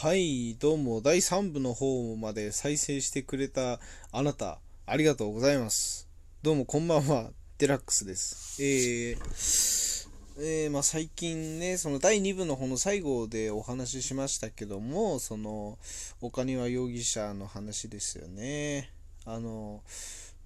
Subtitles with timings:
[0.00, 3.80] はい、どうも、第3部の方まで再生してくれた
[4.12, 6.08] あなた、ありがとうございます。
[6.40, 8.62] どうも、こんばんは、デラックスです。
[8.62, 10.08] えー、
[10.38, 15.78] えーまあ、最近ね、その第2部の方の最後でお話ししましたけども、その、
[16.20, 18.92] 岡庭容疑者の話ですよね。
[19.24, 19.82] あの、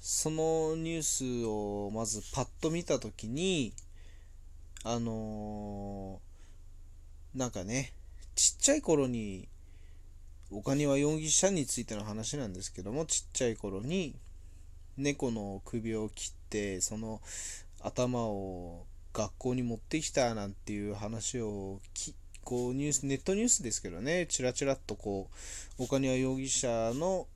[0.00, 3.72] そのニュースをまずパッと見たときに、
[4.84, 6.20] あの
[7.34, 7.92] なんかね、
[8.40, 9.48] ちっちゃい頃に
[10.50, 14.14] 岡庭容疑者についての話なんですけどもちっちゃい頃に
[14.96, 17.20] 猫の首を切ってその
[17.82, 25.28] 頭を学校に持ってきたなんていう話をきこうニュースネットニュースですけどねちらちらっとこ
[25.78, 27.26] う岡庭容疑者の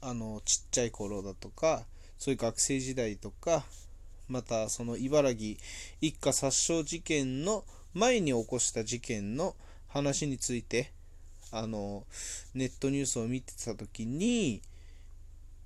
[0.00, 1.82] あのちっちゃい頃だとか
[2.16, 3.66] そういう学生時代とか
[4.26, 5.58] またその茨城
[6.00, 9.54] 一家殺傷事件の前に起こした事件の
[9.96, 10.92] 話について
[11.52, 12.04] あの
[12.54, 14.60] ネットニュースを見てた時に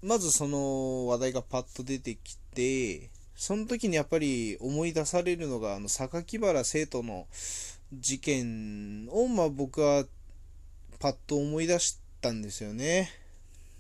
[0.03, 7.27] まずその話題がパッと出てきてその時にやっぱり思い出されるのがあの榊原生徒の
[7.92, 10.05] 事件をまあ僕は
[10.98, 13.11] パッと思い出したんですよね。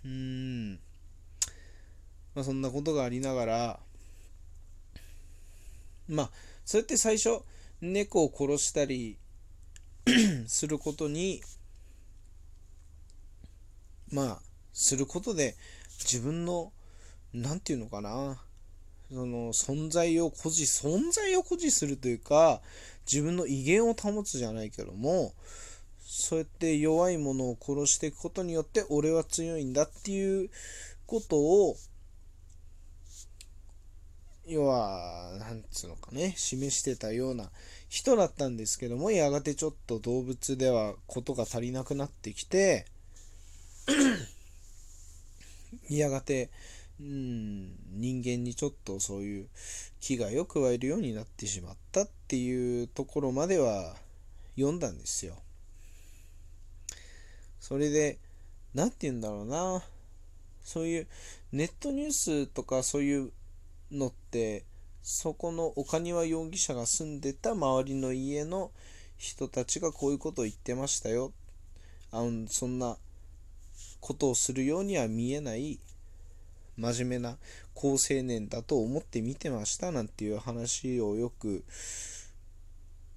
[0.04, 0.72] うん。
[2.34, 3.80] まあそんなことがありながら
[6.08, 6.30] まあ
[6.64, 7.40] そうやって最初
[7.80, 9.16] 猫を殺したり
[10.46, 11.42] することに
[14.12, 14.38] まあ
[14.72, 15.56] することで
[16.00, 16.72] 自分の
[17.32, 18.38] 何て言うのかな
[19.10, 22.60] その存在を誇示存在を誇示するというか
[23.10, 25.34] 自分の威厳を保つじゃないけども
[25.98, 30.50] そうやって弱いものを殺していくことによって俺は強いんだっていう
[31.06, 31.76] ことを
[34.46, 37.50] 要はなんつうのかね示してたような
[37.90, 42.86] 人だったんですけどもやがてちょっと動物ではことが足りなくなってきて
[45.90, 46.50] やがて、
[47.00, 49.48] うん、人間にちょっとそういう
[50.00, 53.96] 危害を加えるようになってしまったっていうところまでは
[54.54, 55.34] 読んだんですよ。
[57.58, 58.18] それで
[58.72, 59.82] 何て言うんだろうな
[60.62, 61.08] そういう
[61.50, 63.32] ネットニュースとかそういう
[63.90, 64.64] のって
[65.02, 68.70] そこの岡庭容疑者が住んでた周りの家の
[69.16, 71.32] 人たちがこういうことを言ってましたよ
[72.12, 72.96] あのそんな
[74.00, 75.78] ことをするようには見えない
[76.76, 77.36] 真面目な
[77.74, 81.64] 好青年だと思って見てましたなんていう話をよく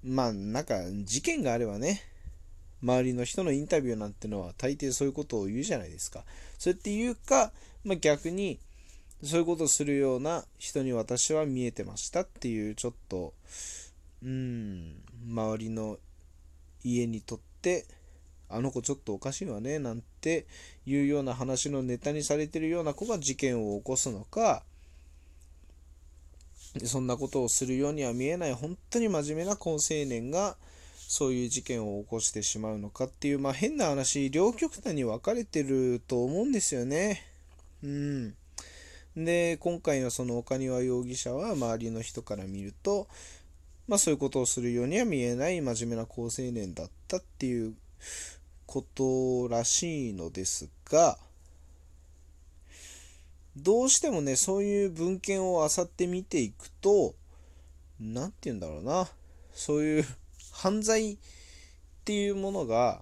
[0.02, 2.02] まあなんか事件があればね
[2.82, 6.22] 周りの人のインタビューなんてのは大抵そういうことを言うじゃないですか。
[6.58, 7.50] そうやって言うか、
[7.82, 8.58] まあ、逆に
[9.24, 13.32] そういうことをするような人に私は見えてましたっていうちょっと
[14.22, 15.98] うん周りの
[16.82, 17.86] 家にとって
[18.48, 20.46] あの子ちょっとおかしいわねなんて
[20.86, 24.62] いうような話のネタにされてるような子が事件を起こすのか
[26.84, 30.56] そんなことをするようには見えない本当に真面目な好青年が
[30.96, 37.22] そういう事件を起こしてしまうのかっていうまあ変な話両極端に分かれてると思うんですよね。
[37.82, 38.34] うん。
[39.16, 43.06] で今回のその岡庭容疑者は周りの人から見ると
[43.86, 47.74] まあそういうことをするようには見えない真面目な好青年だったっていう
[48.66, 51.18] ことらしいのですが
[53.56, 57.14] どうしてもねそういう文献を漁って見ていくと
[58.00, 59.06] 何て言うんだろうな
[59.52, 60.04] そういう
[60.52, 61.16] 犯罪っ
[62.04, 63.00] ていうものが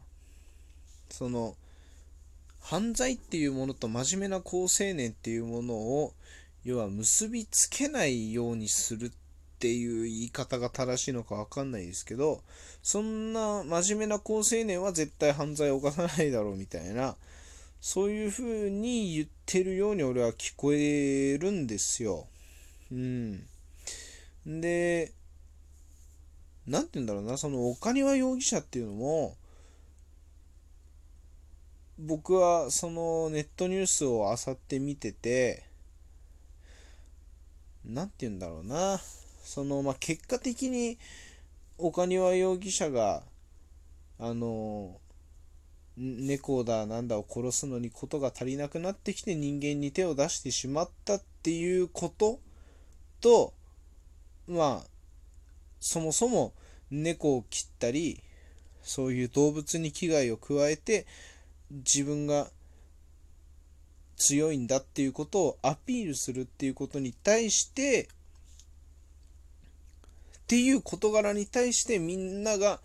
[1.08, 1.54] その
[2.72, 6.14] 犯罪っていうものと真面目な好青年っていうものを
[6.64, 9.12] 要は結びつけないようにするっ
[9.58, 12.40] ていう言い方が正しいのか分かんないですけど
[12.82, 17.14] そんな真面目な好青年は絶対犯罪を犯さないだろうみたいな
[17.82, 22.26] そういう風に言ってるように俺は聞こえるんですよ。
[22.90, 23.42] うん。
[24.46, 25.12] で、
[26.66, 29.36] なんて言うんだろうな、その岡庭容疑者っていうのも、
[32.04, 35.62] 僕はそのネットニュースを漁って見てて、
[37.84, 39.00] なんて言うんだろうな、
[39.44, 40.98] その、まあ、結果的に
[41.78, 43.22] 岡庭容疑者が、
[44.18, 44.96] あの、
[45.96, 52.40] 猫だなんだを殺すのにことが足りなくなってきて人間に手を出してしまったっていうこと
[53.20, 53.52] と
[54.48, 54.86] まあ
[55.80, 56.54] そもそも
[56.90, 58.22] 猫を切ったり
[58.82, 61.06] そういう動物に危害を加えて
[61.72, 62.48] 自分が
[64.16, 68.08] 強いんだっていうことをアピールするっていうことに対してっ
[70.46, 72.80] ていう事柄に対してみんなが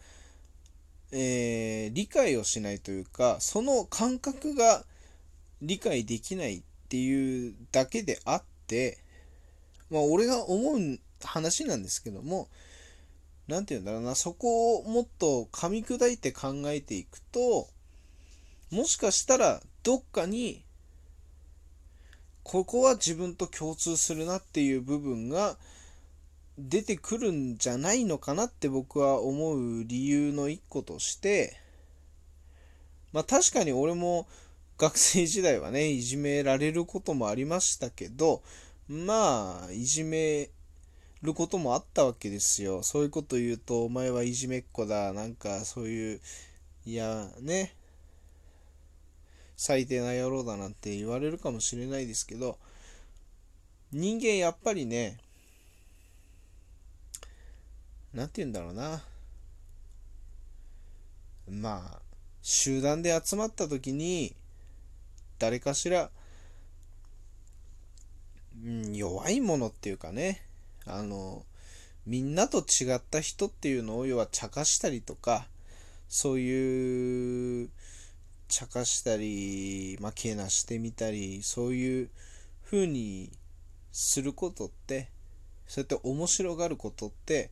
[1.11, 4.83] えー、理解をしないというかその感覚が
[5.61, 8.97] 理解できないっていうだけであって
[9.89, 12.49] まあ俺が思う話なんですけども
[13.47, 17.67] 何て言うんだろうなそこをもっと噛み砕いて考えていくと
[18.71, 20.63] もしかしたらどっかに
[22.43, 25.57] ここは自分と共通するなっていう部分が
[26.57, 31.59] 出てくるんじゃないのかなって僕は思う理由の一個として
[33.13, 34.27] まあ確かに俺も
[34.77, 38.41] 学生時代はねいじめられることもありましたけど
[38.87, 40.49] まあいじめ
[41.21, 42.83] ることもあったわけですよ。
[42.83, 45.13] そういうこと言うとお前はいじめっ子だ。
[45.13, 46.21] なんかそういう
[46.85, 47.73] いやね。
[49.57, 52.57] 最低な野郎だなんて言われるかもしれないですけど
[53.91, 55.17] 人間やっぱりね
[58.13, 59.03] 何て言うんだろうな。
[61.49, 62.01] まあ
[62.41, 64.35] 集団で集まった時に
[65.39, 66.09] 誰かしら、
[68.63, 70.41] うん、弱いものっていうかね
[70.85, 71.45] あの
[72.05, 75.45] みんなと違った人っていうのを要は茶化したりとか
[76.07, 77.69] そういう
[78.47, 82.09] 茶化したり、まあ、けなしてみたり、そういう
[82.65, 83.31] 風に
[83.91, 85.09] することって、
[85.67, 87.51] そうやって面白がることって、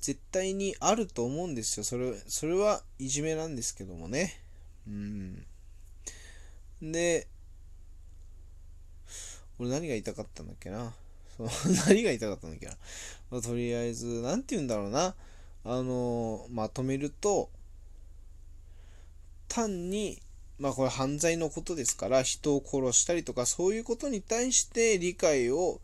[0.00, 1.84] 絶対にあると思うんですよ。
[1.84, 4.40] それ、それはいじめなんですけどもね。
[4.86, 5.46] うん。
[6.82, 7.26] で、
[9.58, 10.94] 俺何が言いたかったんだっけな。
[11.36, 11.50] その
[11.88, 12.76] 何が言いたかったんだっけな。
[13.30, 15.14] まあ、とりあえず、何て言うんだろうな。
[15.64, 17.50] あの、まとめると、
[19.56, 20.20] 単に、
[20.58, 25.80] まあこれ犯罪のことですから、人を殺したりとか、そういうことに対して理解を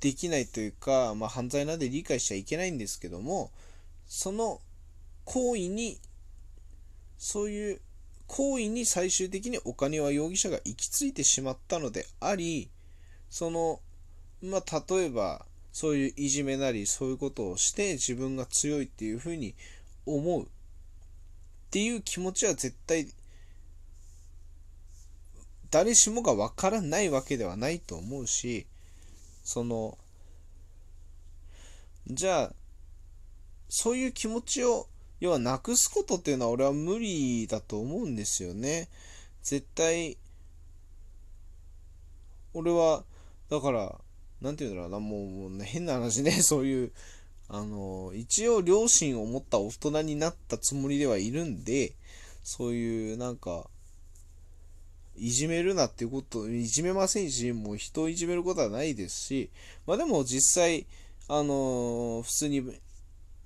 [0.00, 3.50] できないというか、まあ犯罪なんで理解しちゃいけないんですけども、
[4.06, 4.60] その
[5.24, 5.98] 行為に、
[7.18, 7.80] そういう
[8.28, 12.70] 行為に最終的に岡庭容疑者が行き着いてしまったのであり、
[13.28, 13.80] その、
[14.40, 19.56] まあ例えば、そういういじめなり、そういうことをして自分が強いっていうふうに
[20.06, 20.48] 思う。
[21.68, 23.08] っていう気持ちは絶対
[25.70, 28.66] 誰しもがわからないわけではないと思うし
[29.44, 29.98] その
[32.06, 32.52] じゃあ
[33.68, 34.86] そういう気持ちを
[35.20, 38.88] 要はなくすことっていうのは俺は無理だと思うんですよね。
[39.42, 40.16] 絶対
[42.54, 43.04] 俺は
[43.50, 43.94] だから
[44.40, 46.92] 何て言うんだろうなもうもう、ね、変な話ねそういう
[47.48, 51.94] あの、一応両親を持った大人になったつもりではいるんで、
[52.44, 53.68] そういうなんか、
[55.16, 59.50] いじめるなっていうこと、いじめませんし、もう人をいじめることはないですし、
[59.86, 60.86] まあでも実際、
[61.26, 62.80] あの普通に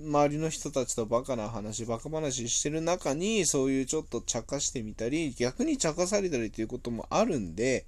[0.01, 7.87] 周りの人たちとバカな話、バカ話してる中に、そういうちょっと茶化してみたり、逆に茶化されたりということもあるんで、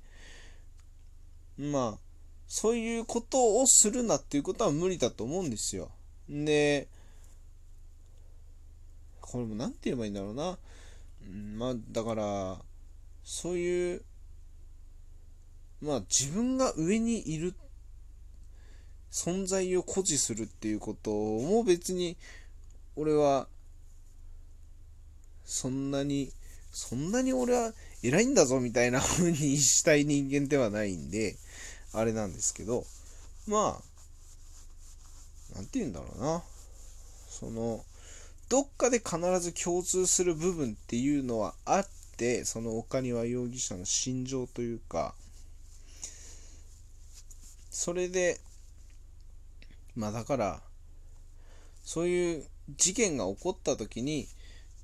[1.59, 1.99] まあ、
[2.47, 5.91] そういうことをするなっていうことは無理だと思うんですよ。
[6.29, 6.89] で、
[9.21, 10.59] これも何て言えばいいんだろうな。
[11.57, 12.59] まあ、だから、
[13.25, 14.03] そういう、
[15.81, 17.55] まあ自分が上にいる
[19.15, 22.17] 存在を誇示するっていうことも別に
[22.97, 23.47] 俺は
[25.45, 26.33] そんなに
[26.73, 27.73] そんなに俺は
[28.03, 31.37] 偉いんだぞみたいな風にしたい人間ではないんで
[31.93, 32.85] あれなんですけど
[33.47, 33.94] まあ
[35.55, 36.43] 何て言うんだろうな。
[37.29, 37.85] その
[38.49, 45.15] どっかで必ず共通する部分っていうのはあってその岡庭容疑者の心情というか
[47.71, 48.39] それで
[49.97, 50.61] まあだから
[51.85, 52.45] そういう
[52.77, 54.29] 事件が起こった時に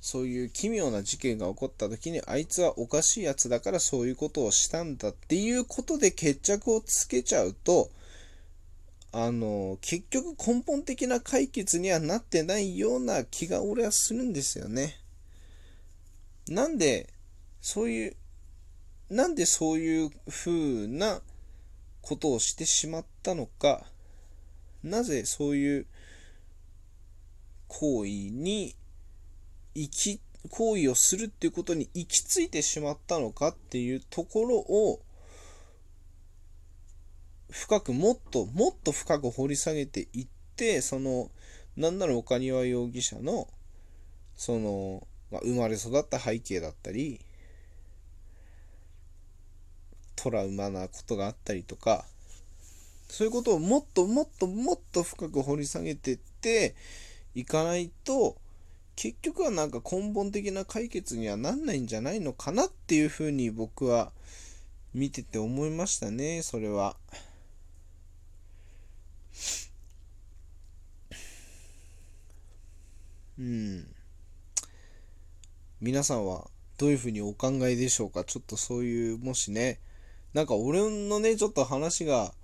[0.00, 7.90] そういう奇妙な事件が起こった時にあいつはおかしいやつだからそういうことをしたんだっていうことで決着をつけちゃうと
[9.12, 15.00] あの、結局根本的な解決にはなってないような気が俺はするんですよね。
[16.48, 17.12] なんで、
[17.60, 18.16] そういう、
[19.08, 21.20] なんでそういう風な
[22.02, 23.84] ことをしてしまったのか、
[24.84, 25.86] なぜそういう
[27.66, 28.76] 行為に
[29.74, 35.00] 行き、行為をするっていうことに行き着いてしまったのかっていうところを
[37.50, 40.26] 深くもっともっと深く掘り下げていっ
[40.56, 41.30] てその
[41.76, 43.48] なんなら岡庭容疑者の
[44.36, 47.20] その、まあ、生まれ育った背景だったり
[50.16, 52.04] トラウマなことがあったりとか
[53.08, 56.74] そういうことをもっともっともっと深く掘り下げてって
[57.34, 58.36] いかないと
[58.96, 64.12] 結局はなんか根本的な解決にはなんないんじゃないのかなっていうふうに僕は
[64.92, 66.96] 見てて思いましたね、それは。
[73.38, 73.94] うん。
[75.80, 78.24] 皆さんはどういうふうにお考えでしょうか？
[78.24, 79.80] ちょっとそういう、もしね、
[80.34, 82.34] なんか俺のね、ちょっと話が、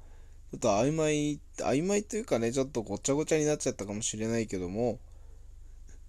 [0.52, 5.00] ちょっと曖昧、曖昧というかね、ちょっとごちゃごちゃになっちゃったかもしれないけども、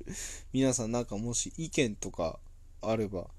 [0.53, 2.39] 皆さんなんかもし意見とか
[2.81, 3.29] あれば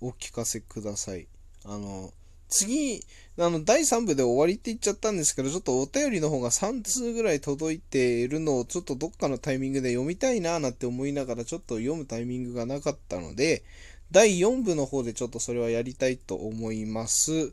[0.00, 1.26] お聞かせください。
[1.64, 2.12] あの、
[2.52, 3.02] 次、
[3.38, 13.64] あの、第3部で終わりって言っちゃったんですけど、ちょっとお便りの方が3通ぐらい届いているのを、ちょっとどっかのタイミングで読みたいなーなんて思いながら、ちょっと読むタイミングがなかったので、
[14.10, 17.52] 第4部の方でちょっとそれはやりたいと思います。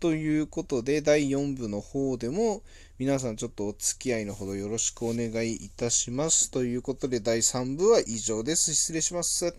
[0.00, 2.62] ということで、第4部の方でも、
[2.98, 6.50] 皆さんちょっとお付き合いのほどよろしくお願いいたします。
[6.50, 8.74] ということで、第3部は以上です。
[8.74, 9.54] 失礼します。